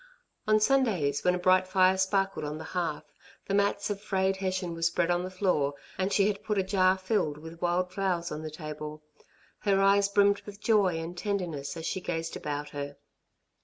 On 0.47 0.59
Sundays, 0.59 1.23
when 1.23 1.35
a 1.35 1.37
bright 1.37 1.67
fire 1.67 1.95
sparkled 1.95 2.43
on 2.43 2.57
the 2.57 2.63
hearth, 2.73 3.13
the 3.45 3.53
mats 3.53 3.91
of 3.91 4.01
frayed 4.01 4.37
hessian 4.37 4.73
were 4.73 4.81
spread 4.81 5.11
on 5.11 5.23
the 5.23 5.29
floor, 5.29 5.75
and 5.95 6.11
she 6.11 6.27
had 6.27 6.41
put 6.43 6.57
a 6.57 6.63
jar 6.63 6.97
filled 6.97 7.37
with 7.37 7.61
wild 7.61 7.91
flowers 7.91 8.31
on 8.31 8.41
the 8.41 8.49
table, 8.49 9.03
her 9.59 9.79
eyes 9.79 10.09
brimmed 10.09 10.41
with 10.47 10.59
joy 10.59 10.97
and 10.97 11.19
tenderness 11.19 11.77
as 11.77 11.85
she 11.85 12.01
gazed 12.01 12.35
about 12.35 12.69
her. 12.69 12.97